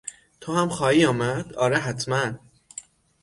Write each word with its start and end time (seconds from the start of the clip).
تو 0.41 0.53
هم 0.53 0.69
خواهی 0.69 1.05
آمد؟ 1.05 1.53
آره، 1.53 1.77
حتما! 1.77 2.33